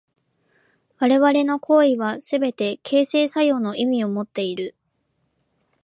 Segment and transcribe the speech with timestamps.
[0.97, 4.73] 我々の行為はすべて形成作用の意味をもっている。